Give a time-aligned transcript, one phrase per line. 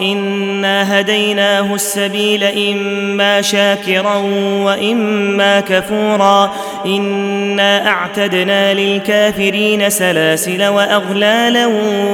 [0.00, 4.16] انا هديناه السبيل اما شاكرا
[4.64, 6.52] واما كفورا
[6.86, 11.66] انا اعتدنا للكافرين سلاسل واغلالا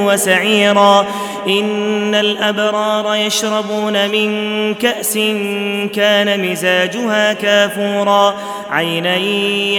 [0.05, 1.07] وسعيرا
[1.47, 5.13] ان الابرار يشربون من كاس
[5.95, 8.35] كان مزاجها كافورا
[8.71, 9.15] عينا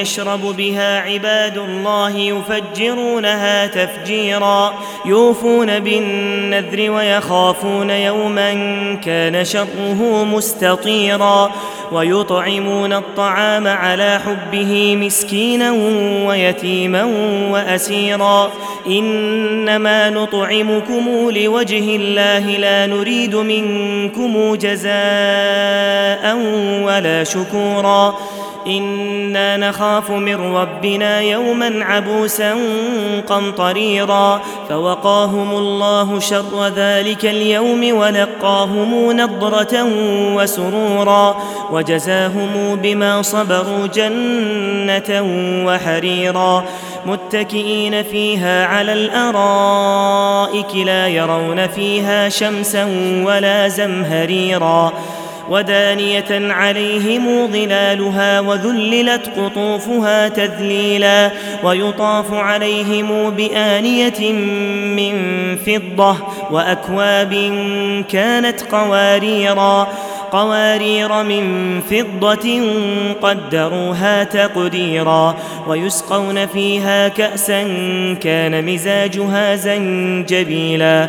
[0.01, 8.53] يشرب بها عباد الله يفجرونها تفجيرا يوفون بالنذر ويخافون يوما
[9.05, 11.51] كان شره مستطيرا
[11.93, 15.73] ويطعمون الطعام على حبه مسكينا
[16.27, 17.05] ويتيما
[17.51, 18.53] وأسيرا
[18.87, 26.37] إنما نطعمكم لوجه الله لا نريد منكم جزاء
[26.83, 28.19] ولا شكورا
[28.67, 32.55] إنا نخاف من ربنا يوما عبوسا
[33.29, 39.87] قمطريرا فوقاهم الله شر ذلك اليوم ولقاهم نضرة
[40.35, 41.37] وسرورا
[41.73, 45.23] وجزاهم بما صبروا جنة
[45.67, 46.65] وحريرا
[47.07, 52.85] متكئين فيها على الأرائك لا يرون فيها شمسا
[53.27, 54.93] ولا زمهريرا
[55.51, 61.31] ودانية عليهم ظلالها وذللت قطوفها تذليلا
[61.63, 64.33] ويطاف عليهم بآنية
[64.97, 65.15] من
[65.57, 66.17] فضة
[66.51, 67.33] وأكواب
[68.09, 69.89] كانت قواريرا
[70.33, 72.63] قوارير من فضة
[73.23, 75.37] قدروها تقديرا
[75.69, 77.63] ويسقون فيها كأسا
[78.23, 81.09] كان مزاجها زنجبيلا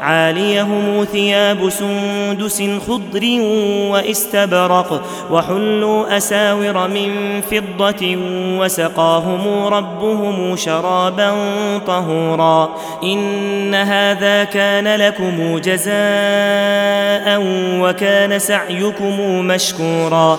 [0.00, 3.40] عاليهم ثياب سندس خضر
[3.90, 8.16] واستبرق وحلوا أساور من فضة
[8.58, 11.32] وسقاهم ربهم شرابا
[11.86, 12.68] طهورا
[13.02, 17.42] إن هذا كان لكم جزاء
[17.80, 20.38] وكان سعيكم مشكورا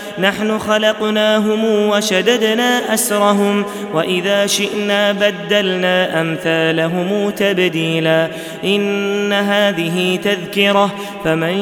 [0.21, 8.27] نحن خلقناهم وشددنا أسرهم وإذا شئنا بدلنا أمثالهم تبديلا.
[8.63, 10.91] إن هذه تذكرة
[11.23, 11.55] فمن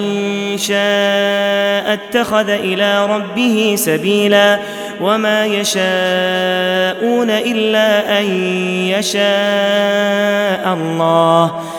[0.58, 4.60] شاء اتخذ إلى ربه سبيلا.
[5.02, 8.26] وما يشاءون إلا أن
[8.88, 11.79] يشاء الله.